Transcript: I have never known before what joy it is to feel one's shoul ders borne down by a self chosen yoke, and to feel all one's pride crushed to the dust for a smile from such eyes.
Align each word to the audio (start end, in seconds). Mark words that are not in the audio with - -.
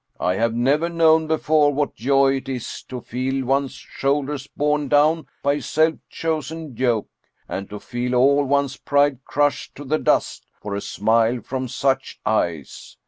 I 0.19 0.33
have 0.33 0.55
never 0.55 0.89
known 0.89 1.27
before 1.27 1.71
what 1.71 1.93
joy 1.93 2.37
it 2.37 2.49
is 2.49 2.81
to 2.89 3.01
feel 3.01 3.45
one's 3.45 3.73
shoul 3.73 4.23
ders 4.25 4.47
borne 4.47 4.87
down 4.87 5.27
by 5.43 5.53
a 5.53 5.61
self 5.61 5.93
chosen 6.09 6.75
yoke, 6.75 7.11
and 7.47 7.69
to 7.69 7.79
feel 7.79 8.15
all 8.15 8.43
one's 8.45 8.77
pride 8.77 9.23
crushed 9.25 9.75
to 9.75 9.85
the 9.85 9.99
dust 9.99 10.47
for 10.59 10.73
a 10.73 10.81
smile 10.81 11.39
from 11.43 11.67
such 11.67 12.19
eyes. 12.25 12.97